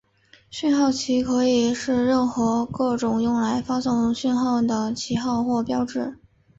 [0.49, 6.17] 讯号旗可以是任何各种用来发送讯号的旗号或标志。